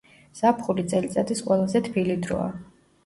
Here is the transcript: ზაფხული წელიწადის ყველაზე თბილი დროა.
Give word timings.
ზაფხული 0.37 0.85
წელიწადის 0.93 1.43
ყველაზე 1.49 1.83
თბილი 1.89 2.17
დროა. 2.25 2.49